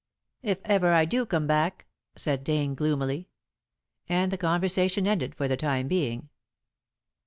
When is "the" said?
4.31-4.35, 5.47-5.55